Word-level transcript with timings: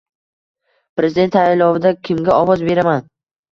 Prezident 1.01 1.37
saylovida 1.39 1.93
kimga 2.09 2.37
ovoz 2.41 2.67
beraman? 2.73 3.09